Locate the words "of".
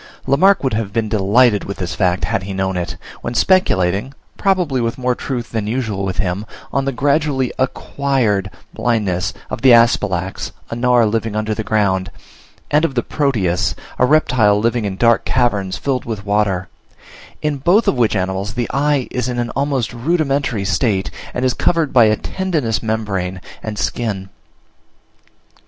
9.51-9.61, 12.83-12.95, 17.87-17.93